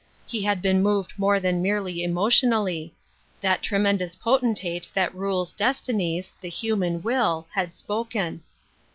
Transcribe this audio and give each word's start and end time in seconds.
He 0.25 0.41
had 0.41 0.63
been 0.63 0.81
moved 0.81 1.13
more 1.15 1.39
than 1.39 1.61
merely 1.61 2.03
emotionally; 2.03 2.95
that 3.39 3.61
tremendous 3.61 4.15
potentate 4.15 4.89
that 4.95 5.13
rules 5.13 5.53
destinies— 5.53 6.31
the 6.41 6.49
human 6.49 7.03
will— 7.03 7.45
had 7.53 7.75
spoken. 7.75 8.41